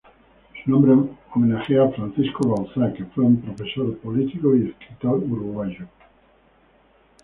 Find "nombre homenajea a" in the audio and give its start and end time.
0.71-1.89